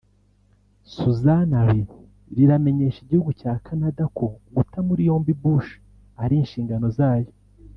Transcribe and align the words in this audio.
Susan 0.93 1.51
Lee 1.67 1.87
riramenyesha 2.35 2.99
igihugu 3.05 3.31
cya 3.41 3.53
Canada 3.65 4.03
ko 4.17 4.25
guta 4.55 4.79
muri 4.87 5.01
yombi 5.09 5.33
Bush 5.41 5.69
ari 6.23 6.35
inshingano 6.41 6.87
zayo 6.97 7.29